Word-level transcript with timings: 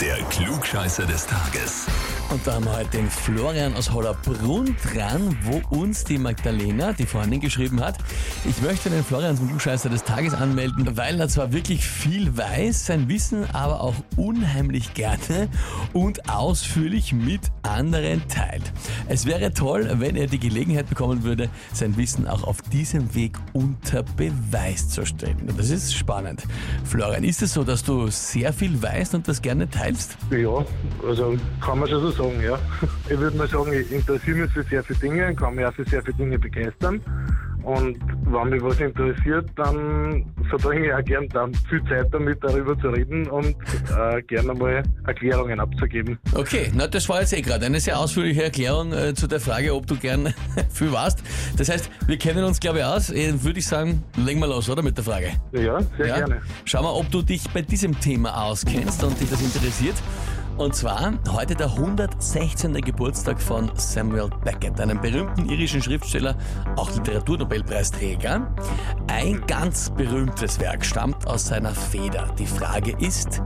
Der 0.00 0.16
Klugscheißer 0.30 1.06
des 1.06 1.26
Tages. 1.26 1.86
Und 2.30 2.46
da 2.46 2.54
haben 2.54 2.66
wir 2.66 2.76
heute 2.76 2.90
den 2.90 3.10
Florian 3.10 3.74
aus 3.74 3.90
Hollerbrunn 3.90 4.76
dran, 4.92 5.36
wo 5.44 5.76
uns 5.76 6.04
die 6.04 6.18
Magdalena, 6.18 6.92
die 6.92 7.06
Freundin, 7.06 7.40
geschrieben 7.40 7.80
hat, 7.80 7.96
ich 8.44 8.60
möchte 8.60 8.90
den 8.90 9.02
Florian 9.02 9.36
zum 9.36 9.48
Klugscheißer 9.48 9.88
des 9.88 10.04
Tages 10.04 10.34
anmelden, 10.34 10.96
weil 10.96 11.18
er 11.18 11.28
zwar 11.28 11.52
wirklich 11.52 11.84
viel 11.88 12.36
weiß, 12.36 12.86
sein 12.86 13.08
Wissen 13.08 13.48
aber 13.54 13.80
auch 13.80 13.94
unheimlich 14.16 14.92
gerne 14.92 15.48
und 15.94 16.28
ausführlich 16.28 17.14
mit 17.14 17.40
anderen 17.62 18.28
teilt. 18.28 18.72
Es 19.08 19.24
wäre 19.24 19.52
toll, 19.52 19.90
wenn 19.94 20.14
er 20.14 20.26
die 20.26 20.38
Gelegenheit 20.38 20.88
bekommen 20.88 21.24
würde, 21.24 21.48
sein 21.72 21.96
Wissen 21.96 22.28
auch 22.28 22.44
auf 22.44 22.60
diesem 22.60 23.14
Weg 23.14 23.38
unter 23.54 24.02
Beweis 24.02 24.90
zu 24.90 25.06
stellen. 25.06 25.48
Und 25.48 25.58
das 25.58 25.70
ist 25.70 25.94
spannend. 25.94 26.44
Florian, 26.84 27.24
ist 27.24 27.40
es 27.40 27.54
so, 27.54 27.64
dass 27.64 27.82
du 27.82 28.08
sehr 28.10 28.52
viel 28.52 28.80
weißt 28.80 29.14
und 29.14 29.26
das 29.26 29.40
gerne 29.40 29.68
teilst? 29.68 29.87
Ja, 30.30 30.64
also 31.06 31.36
kann 31.60 31.78
man 31.78 31.88
schon 31.88 32.00
so 32.00 32.10
sagen, 32.10 32.40
ja. 32.42 32.58
Ich 33.10 33.18
würde 33.18 33.36
mal 33.36 33.48
sagen, 33.48 33.72
ich 33.72 33.90
interessiere 33.90 34.38
mich 34.38 34.52
für 34.52 34.62
sehr 34.64 34.84
viele 34.84 34.98
Dinge, 34.98 35.34
kann 35.34 35.54
mich 35.54 35.64
auch 35.64 35.72
für 35.72 35.84
sehr 35.84 36.02
viele 36.02 36.16
Dinge 36.16 36.38
begeistern. 36.38 37.00
Und 37.62 37.98
wenn 38.24 38.48
mich 38.50 38.62
was 38.62 38.80
interessiert, 38.80 39.50
dann 39.56 40.24
verbringe 40.48 40.86
ich 40.86 40.92
auch 40.94 41.04
gern 41.04 41.28
dann 41.28 41.52
viel 41.68 41.82
Zeit 41.84 42.06
damit, 42.12 42.42
darüber 42.42 42.78
zu 42.78 42.88
reden 42.88 43.26
und 43.28 43.54
äh, 43.96 44.22
gerne 44.22 44.54
mal 44.54 44.82
Erklärungen 45.06 45.60
abzugeben. 45.60 46.18
Okay, 46.34 46.70
na 46.74 46.86
das 46.86 47.08
war 47.08 47.20
jetzt 47.20 47.32
eh 47.34 47.42
gerade 47.42 47.66
eine 47.66 47.80
sehr 47.80 47.98
ausführliche 47.98 48.44
Erklärung 48.44 48.92
äh, 48.92 49.12
zu 49.14 49.26
der 49.26 49.40
Frage, 49.40 49.74
ob 49.74 49.86
du 49.86 49.96
gern 49.96 50.32
viel 50.72 50.92
warst. 50.92 51.22
Das 51.56 51.68
heißt, 51.68 51.90
wir 52.06 52.16
kennen 52.16 52.44
uns, 52.44 52.58
glaube 52.60 52.78
ich, 52.78 52.84
aus. 52.84 53.10
Äh, 53.10 53.34
Würde 53.42 53.58
ich 53.58 53.66
sagen, 53.66 54.02
legen 54.16 54.40
wir 54.40 54.46
los, 54.46 54.68
oder 54.70 54.82
mit 54.82 54.96
der 54.96 55.04
Frage? 55.04 55.32
Ja, 55.52 55.78
sehr 55.96 56.06
Ja? 56.06 56.16
gerne. 56.18 56.40
Schau 56.64 56.82
mal, 56.82 56.90
ob 56.92 57.10
du 57.10 57.22
dich 57.22 57.48
bei 57.50 57.60
diesem 57.62 57.98
Thema 58.00 58.44
auskennst 58.44 59.02
und 59.04 59.20
dich 59.20 59.28
das 59.28 59.42
interessiert. 59.42 59.96
Und 60.58 60.74
zwar 60.74 61.12
heute 61.30 61.54
der 61.54 61.68
116. 61.68 62.72
Geburtstag 62.74 63.40
von 63.40 63.70
Samuel 63.76 64.28
Beckett, 64.44 64.80
einem 64.80 65.00
berühmten 65.00 65.48
irischen 65.48 65.80
Schriftsteller, 65.80 66.34
auch 66.74 66.90
Literaturnobelpreisträger. 66.90 68.52
Ein 69.06 69.40
ganz 69.46 69.90
berühmtes 69.90 70.58
Werk 70.58 70.84
stammt 70.84 71.28
aus 71.28 71.46
seiner 71.46 71.72
Feder. 71.72 72.34
Die 72.36 72.46
Frage 72.46 72.96
ist, 72.98 73.40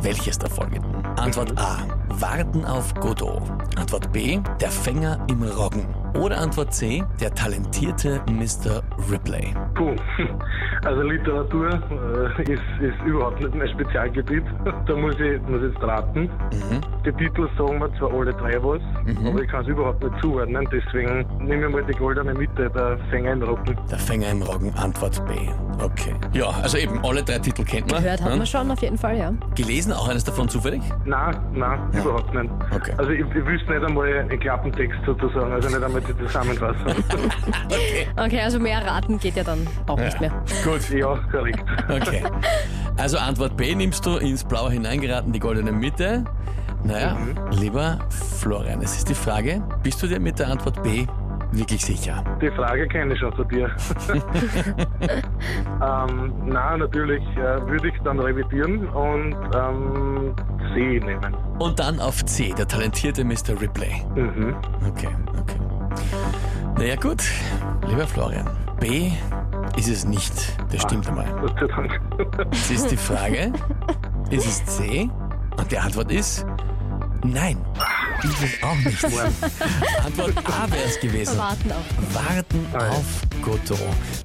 welches 0.00 0.38
der 0.38 0.50
folgenden? 0.50 0.94
Antwort 1.16 1.58
A. 1.58 1.78
Warten 2.10 2.66
auf 2.66 2.92
Godot. 2.94 3.42
Antwort 3.76 4.12
B. 4.12 4.38
Der 4.60 4.70
Fänger 4.70 5.26
im 5.30 5.42
Roggen. 5.44 6.03
Oder 6.18 6.38
Antwort 6.38 6.72
C. 6.72 7.02
Der 7.20 7.34
talentierte 7.34 8.20
Mr. 8.30 8.82
Ripley. 9.10 9.54
Puh. 9.74 9.96
Also 10.84 11.02
Literatur 11.02 11.68
äh, 11.68 12.42
ist, 12.42 12.62
ist 12.80 13.06
überhaupt 13.06 13.40
nicht 13.40 13.54
mein 13.54 13.68
Spezialgebiet. 13.68 14.44
Da 14.86 14.94
muss 14.94 15.14
ich, 15.18 15.40
muss 15.48 15.62
ich 15.62 15.72
jetzt 15.72 15.82
raten. 15.82 16.28
Die 17.06 17.12
Titel 17.12 17.48
sagen 17.56 17.78
mir 17.78 17.90
zwar 17.98 18.12
alle 18.12 18.32
drei 18.32 18.62
was, 18.62 18.80
aber 19.26 19.42
ich 19.42 19.48
kann 19.48 19.62
es 19.62 19.68
überhaupt 19.68 20.02
nicht 20.04 20.14
zuordnen. 20.20 20.68
Deswegen 20.70 21.26
nehme 21.38 21.66
ich 21.66 21.72
mal 21.72 21.84
die 21.84 21.94
goldene 21.94 22.34
Mitte, 22.34 22.68
der 22.70 22.98
Fänger 23.10 23.32
im 23.32 23.42
Rücken. 23.42 23.78
Der 23.90 23.98
Fänger 23.98 24.30
im 24.30 24.42
Roggen, 24.42 24.74
Antwort 24.74 25.24
B. 25.26 25.32
Okay. 25.82 26.14
Ja, 26.32 26.50
also 26.62 26.76
eben, 26.76 27.00
alle 27.02 27.22
drei 27.22 27.38
Titel 27.38 27.64
kennt 27.64 27.90
man. 27.90 28.02
Gehört 28.02 28.20
hat 28.20 28.30
ne? 28.30 28.36
man 28.36 28.46
schon, 28.46 28.70
auf 28.70 28.80
jeden 28.82 28.98
Fall, 28.98 29.16
ja. 29.16 29.32
Gelesen, 29.54 29.92
auch 29.92 30.08
eines 30.08 30.24
davon 30.24 30.48
zufällig? 30.48 30.82
Nein, 31.04 31.34
nein, 31.54 31.78
überhaupt 31.92 32.34
nicht. 32.34 32.50
Okay. 32.74 32.92
Also 32.98 33.10
ich, 33.10 33.20
ich 33.20 33.46
wüsste 33.46 33.72
nicht 33.72 33.84
einmal 33.84 34.12
einen 34.12 34.40
Klappentext 34.40 34.98
sozusagen, 35.06 35.52
also 35.52 35.68
nicht 35.68 35.82
einmal 35.82 36.02
die 36.04 36.16
Zusammenfassung. 36.26 36.94
Okay, 38.16 38.40
also 38.40 38.60
mehr 38.60 38.84
raten 38.84 39.18
geht 39.18 39.36
ja 39.36 39.42
dann 39.42 39.66
auch 39.86 39.98
nicht 39.98 40.20
mehr. 40.20 40.30
Gut. 40.62 40.88
ja, 40.90 41.18
korrekt. 41.30 41.64
Okay. 41.88 42.22
Also 42.96 43.18
Antwort 43.18 43.56
B 43.56 43.74
nimmst 43.74 44.06
du 44.06 44.16
ins 44.16 44.44
Blaue 44.44 44.70
hineingeraten, 44.70 45.32
die 45.32 45.40
goldene 45.40 45.72
Mitte. 45.72 46.24
Naja, 46.84 47.16
lieber 47.50 47.98
Florian, 48.40 48.82
es 48.82 48.96
ist 48.96 49.08
die 49.08 49.14
Frage, 49.14 49.62
bist 49.82 50.02
du 50.02 50.06
dir 50.06 50.20
mit 50.20 50.38
der 50.38 50.48
Antwort 50.48 50.82
B 50.82 51.06
wirklich 51.50 51.84
sicher? 51.84 52.22
Die 52.40 52.50
Frage 52.50 52.86
kenne 52.88 53.14
ich 53.14 53.20
schon 53.20 53.32
von 53.32 53.48
dir. 53.48 53.70
ähm, 55.82 56.32
na, 56.44 56.76
natürlich 56.76 57.22
äh, 57.36 57.66
würde 57.66 57.88
ich 57.88 57.94
dann 58.04 58.20
revidieren 58.20 58.86
und 58.88 59.34
ähm, 59.54 60.34
C 60.74 61.00
nehmen. 61.00 61.34
Und 61.58 61.78
dann 61.78 62.00
auf 62.00 62.24
C, 62.24 62.52
der 62.56 62.68
talentierte 62.68 63.24
Mr. 63.24 63.60
Ripley. 63.60 64.02
Mhm. 64.14 64.54
Okay, 64.86 65.08
okay. 65.38 65.56
Naja 66.76 66.96
gut, 66.96 67.22
lieber 67.86 68.06
Florian, 68.06 68.48
B 68.80 69.12
ist 69.76 69.88
es 69.88 70.04
nicht. 70.04 70.32
Das 70.72 70.82
stimmt 70.82 71.08
einmal. 71.08 71.26
Gott 71.40 71.54
sei 71.58 71.66
Dank. 71.66 72.00
Jetzt 72.52 72.70
ist 72.70 72.90
die 72.90 72.96
Frage, 72.96 73.52
ist 74.30 74.46
es 74.46 74.64
C? 74.76 75.08
Und 75.56 75.70
die 75.70 75.78
Antwort 75.78 76.10
ist 76.10 76.44
nein. 77.24 77.56
Ist 78.22 78.42
es 78.42 78.62
auch 78.62 78.76
nicht. 78.76 79.04
Antwort 80.04 80.32
A 80.46 80.70
wäre 80.70 80.84
es 80.86 81.00
gewesen. 81.00 81.36
Warten 81.36 81.72
auf. 81.72 81.84
Warten 82.14 82.66
Ah, 82.72 82.78
ja. 82.84 82.88
auf 82.90 83.04
Godot. 83.42 83.78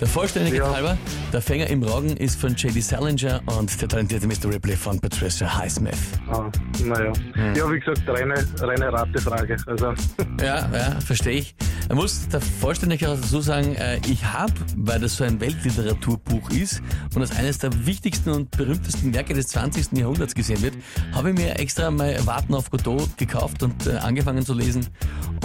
Der 0.00 0.06
Vollständigkeit 0.08 0.60
Ja. 0.60 0.74
halber, 0.74 0.98
der 1.32 1.40
Fänger 1.40 1.66
im 1.68 1.82
Roggen 1.82 2.16
ist 2.16 2.38
von 2.40 2.54
J.D. 2.54 2.80
Salinger 2.80 3.40
und 3.58 3.80
der 3.80 3.88
talentierte 3.88 4.26
Mr. 4.26 4.52
Ripley 4.52 4.76
von 4.76 5.00
Patricia 5.00 5.56
Highsmith. 5.56 5.96
Ah, 6.30 6.50
naja. 6.84 7.12
Ja, 7.54 7.70
wie 7.70 7.78
gesagt, 7.80 8.02
reine, 8.08 8.34
reine 8.60 8.92
Ratefrage. 8.92 9.56
Also, 9.66 9.94
Ja, 10.40 10.68
ja, 10.72 11.00
verstehe 11.04 11.38
ich. 11.38 11.54
Man 11.88 11.98
muss 11.98 12.26
der 12.28 12.40
Vollständigkeit 12.40 13.10
dazu 13.10 13.40
sagen, 13.40 13.76
äh, 13.76 14.00
ich 14.08 14.24
habe, 14.24 14.52
weil 14.76 14.98
das 14.98 15.16
so 15.16 15.24
ein 15.24 15.40
Weltliteraturbuch 15.40 16.50
ist 16.50 16.82
und 17.14 17.22
als 17.22 17.36
eines 17.36 17.58
der 17.58 17.86
wichtigsten 17.86 18.30
und 18.30 18.50
berühmtesten 18.50 19.14
Werke 19.14 19.34
des 19.34 19.48
20. 19.48 19.92
Jahrhunderts 19.92 20.34
gesehen 20.34 20.60
wird, 20.62 20.74
habe 21.12 21.30
ich 21.30 21.36
mir 21.36 21.58
extra 21.60 21.90
mal 21.92 22.26
Warten 22.26 22.54
auf 22.54 22.70
Godot 22.70 23.16
gekauft 23.16 23.62
und 23.62 23.86
äh, 23.86 23.98
angefangen 23.98 24.44
zu 24.44 24.54
lesen 24.54 24.88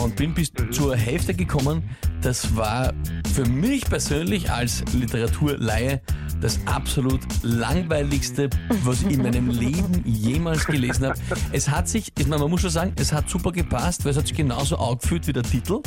und 0.02 0.16
bin 0.16 0.34
bis 0.34 0.52
zur 0.72 0.96
Hälfte 0.96 1.35
gekommen. 1.35 1.84
Das 2.22 2.56
war 2.56 2.91
für 3.35 3.46
mich 3.46 3.85
persönlich 3.85 4.50
als 4.52 4.84
Literaturleihe 4.94 6.02
das 6.41 6.59
absolut 6.66 7.22
langweiligste, 7.44 8.50
was 8.84 9.03
ich 9.03 9.12
in 9.12 9.22
meinem 9.24 9.50
Leben 9.50 10.03
jemals 10.06 10.66
gelesen 10.66 11.06
habe. 11.06 11.19
Es 11.52 11.69
hat 11.69 11.88
sich, 11.88 12.12
ich 12.18 12.28
meine, 12.28 12.41
man 12.41 12.50
muss 12.52 12.62
schon 12.62 12.69
sagen, 12.72 12.94
es 12.97 13.13
hat 13.13 13.29
super 13.29 13.52
gepasst, 13.52 14.03
weil 14.03 14.12
es 14.12 14.18
hat 14.18 14.28
sich 14.28 14.35
genauso 14.35 14.78
angefühlt 14.78 15.28
wie 15.28 15.34
der 15.34 15.44
Titel. 15.44 15.79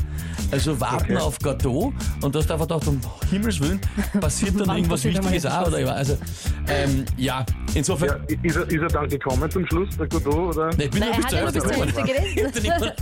Also 0.51 0.81
warten 0.81 1.05
Okay. 1.15 1.17
auf 1.17 1.39
Godot 1.41 1.93
und 2.23 2.35
du 2.35 2.39
hast 2.39 2.51
einfach 2.51 2.67
gedacht, 2.67 2.87
um 2.87 3.01
Himmels 3.31 3.61
Willen, 3.61 3.81
passiert 4.21 4.59
dann 4.59 4.71
irgendwas 4.77 5.05
Wichtiges 5.05 5.45
auch? 5.47 5.67
Oder, 5.67 5.95
also, 5.95 6.17
ähm, 6.69 7.05
ja, 7.17 7.45
insofern. 7.75 8.25
ja, 8.29 8.37
ist, 8.43 8.57
er, 8.57 8.62
ist 8.69 8.81
er 8.83 8.89
dann 8.89 9.09
gekommen 9.09 9.51
zum 9.51 9.67
Schluss, 9.67 9.97
der 9.97 10.09
Godot? 10.09 10.57
Oder? 10.57 10.71
Nee, 10.77 10.85
ich 10.85 10.91
bin 10.91 11.01
Nein, 11.01 11.11
nur 11.11 11.17
bis 11.19 11.33
er 11.35 11.62
zur 11.62 11.87
hat 11.87 11.89
ja 11.89 12.05
Hälfte. 12.05 12.62
Hälfte 12.62 12.95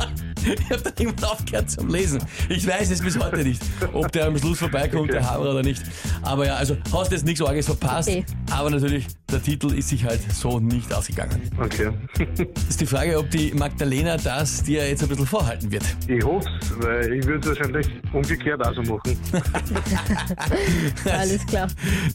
Ich 0.45 0.71
habe 0.71 0.83
dann 0.83 0.93
irgendwann 0.99 1.31
aufgehört 1.31 1.71
zum 1.71 1.89
Lesen. 1.89 2.23
Ich 2.49 2.67
weiß 2.67 2.91
es 2.91 3.01
bis 3.01 3.19
heute 3.19 3.45
nicht, 3.45 3.63
ob 3.93 4.11
der 4.13 4.27
am 4.27 4.37
Schluss 4.39 4.59
vorbeikommt, 4.59 5.03
Okay. 5.05 5.13
der 5.13 5.31
Haber 5.31 5.51
oder 5.51 5.63
nicht. 5.63 5.83
Aber 6.23 6.47
ja, 6.47 6.55
also 6.57 6.77
hast 6.93 7.13
jetzt 7.13 7.25
nichts 7.25 7.41
Arges 7.43 7.67
verpasst. 7.67 8.09
Okay. 8.09 8.25
Aber 8.53 8.71
natürlich, 8.71 9.07
der 9.31 9.43
Titel 9.43 9.73
ist 9.73 9.89
sich 9.89 10.05
halt 10.05 10.21
so 10.31 10.61
nicht 10.61 10.93
ausgegangen. 10.93 11.41
Okay. 11.59 11.91
Ist 12.69 12.81
die 12.81 12.87
Frage, 12.87 13.19
ob 13.19 13.31
die 13.31 13.53
Magdalena 13.55 14.17
das 14.17 14.63
dir 14.63 14.87
jetzt 14.87 15.03
ein 15.03 15.09
bisschen 15.09 15.27
vorhalten 15.27 15.71
wird. 15.71 15.85
Ich 16.07 16.23
hoffe 16.23 16.49
es, 16.61 16.85
weil 16.85 17.13
ich 17.15 17.27
würde 17.27 17.51
es 17.51 17.59
wahrscheinlich 17.59 17.89
umgekehrt 18.13 18.65
auch 18.67 18.75
so 18.75 18.83
machen. 18.83 19.19
Alles 21.11 21.47
klar. 21.47 21.69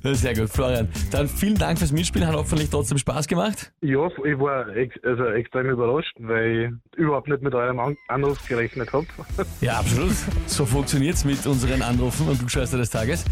Das 0.03 0.11
ist 0.13 0.21
sehr 0.21 0.35
gut, 0.35 0.49
Florian. 0.49 0.87
Dann 1.11 1.27
vielen 1.27 1.55
Dank 1.55 1.79
fürs 1.79 1.91
Mitspielen, 1.91 2.27
hat 2.27 2.35
hoffentlich 2.35 2.69
trotzdem 2.69 2.97
Spaß 2.97 3.27
gemacht. 3.27 3.71
Ja, 3.81 4.07
ich 4.07 4.39
war 4.39 4.67
ex 4.75 4.95
also 5.03 5.25
extrem 5.25 5.69
überrascht, 5.69 6.13
weil 6.19 6.71
ich 6.93 6.99
überhaupt 6.99 7.27
nicht 7.27 7.41
mit 7.41 7.53
eurem 7.55 7.79
An 7.79 7.97
Anruf 8.07 8.45
gerechnet 8.47 8.93
habe. 8.93 9.07
Ja, 9.61 9.79
absolut. 9.79 10.13
So 10.45 10.65
funktioniert's 10.65 11.25
mit 11.25 11.45
unseren 11.47 11.81
Anrufen 11.81 12.27
und 12.27 12.37
Klugscheißer 12.37 12.77
des 12.77 12.89
Tages. 12.89 13.25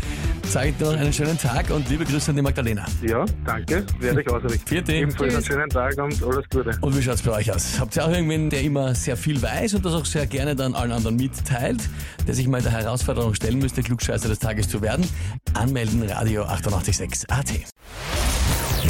Sage 0.44 0.70
ich 0.70 0.78
dir 0.78 0.86
noch 0.86 0.98
einen 1.00 1.14
schönen 1.14 1.38
Tag 1.38 1.70
und 1.70 1.88
liebe 1.90 2.04
Grüße 2.04 2.32
an 2.32 2.36
die 2.36 2.42
Magdalena. 2.42 2.86
Ja, 3.02 3.26
danke, 3.46 3.86
werde 4.00 4.22
ich 4.22 4.30
ausrichten. 4.30 4.68
Vierte. 4.68 4.94
Ebenfalls 4.94 5.36
einen 5.36 5.46
schönen 5.46 5.70
Tag 5.70 5.98
und 5.98 6.24
alles 6.24 6.46
Gute. 6.50 6.78
Und 6.82 6.98
wie 6.98 7.02
schaut's 7.04 7.22
bei 7.22 7.32
euch 7.32 7.52
aus? 7.52 7.80
Habt 7.80 7.96
ihr 7.96 8.06
auch 8.06 8.12
irgendwen, 8.12 8.50
der 8.50 8.62
immer 8.62 8.96
sehr 8.96 9.18
viel 9.18 9.42
weiß 9.42 9.76
und 9.76 9.86
das 9.86 9.94
auch 9.94 10.06
sehr 10.06 10.26
gerne 10.26 10.56
dann 10.56 10.74
allen 10.74 10.92
anderen 10.92 11.16
mitteilt, 11.16 11.82
der 12.28 12.34
sich 12.34 12.48
mal 12.48 12.62
der 12.62 12.72
Herausforderung 12.72 13.34
stellen 13.34 13.60
müsste, 13.60 13.84
Klugscheißer 13.84 14.28
des 14.28 14.40
Tages 14.40 14.70
zu 14.70 14.82
werden? 14.82 15.08
Anmelden, 15.54 16.04
Radio 16.10 16.44
886 16.44 17.30
AT. 17.30 17.52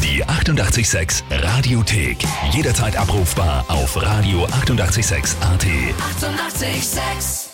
Die 0.03 0.25
88,6 0.25 1.23
Radiothek. 1.31 2.17
Jederzeit 2.51 2.97
abrufbar 2.97 3.65
auf 3.69 3.97
radio886.at. 3.97 5.65
88,6. 5.65 6.65
Eighty-eight, 6.65 6.83
sex. 6.83 7.44